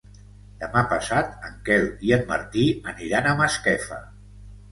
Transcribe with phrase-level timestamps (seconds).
[0.61, 4.01] Demà passat en Quel i en Martí aniran a Masquefa.